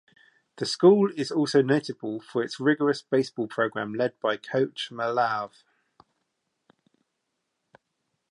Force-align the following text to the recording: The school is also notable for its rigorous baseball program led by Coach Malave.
The 0.55 0.65
school 0.65 1.11
is 1.15 1.29
also 1.29 1.61
notable 1.61 2.19
for 2.21 2.41
its 2.41 2.59
rigorous 2.59 3.03
baseball 3.03 3.47
program 3.47 3.93
led 3.93 4.19
by 4.19 4.35
Coach 4.37 4.89
Malave. 4.91 5.61